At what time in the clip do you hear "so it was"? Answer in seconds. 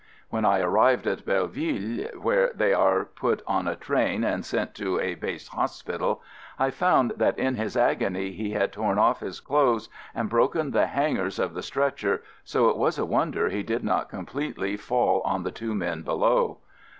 12.43-12.97